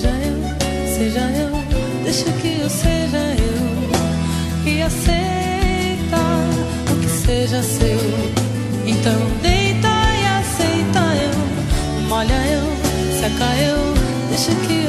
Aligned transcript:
seja 0.00 0.08
eu, 0.08 0.96
seja 0.96 1.20
eu, 1.20 2.02
deixa 2.02 2.32
que 2.40 2.60
eu 2.60 2.70
seja 2.70 3.18
eu 3.18 4.72
e 4.72 4.82
aceita 4.82 6.16
o 6.90 7.00
que 7.00 7.08
seja 7.08 7.62
seu. 7.62 7.98
Então 8.86 9.12
deita 9.42 9.88
e 9.88 10.26
aceita 10.38 11.00
eu, 11.00 12.08
molha 12.08 12.32
eu, 12.32 13.20
seca 13.20 13.54
eu, 13.56 13.94
deixa 14.30 14.54
que 14.66 14.79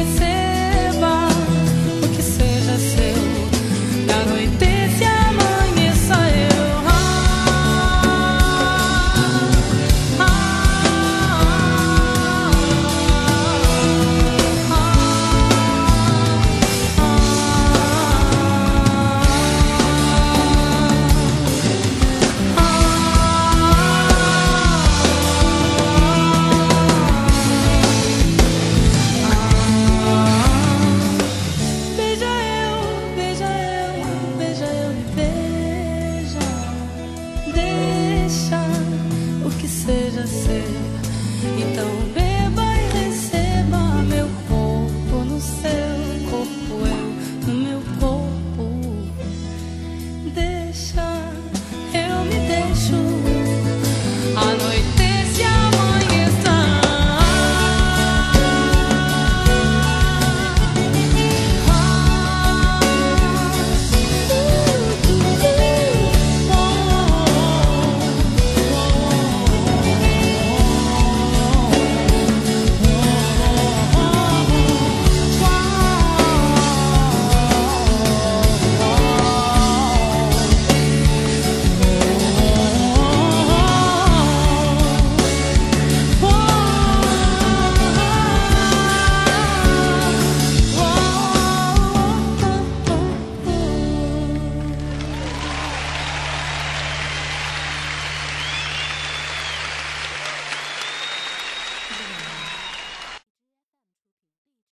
it 0.00 0.18
says 0.18 0.39
the 40.20 40.26
same. 40.26 40.79